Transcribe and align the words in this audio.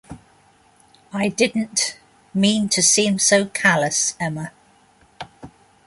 I 1.13 1.27
didn't— 1.29 1.99
mean 2.33 2.69
to 2.69 2.81
seem 2.81 3.19
so 3.19 3.45
callous, 3.45 4.15
Emma. 4.19 4.51